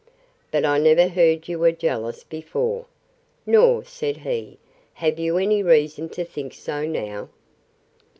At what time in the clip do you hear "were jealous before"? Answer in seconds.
1.59-2.87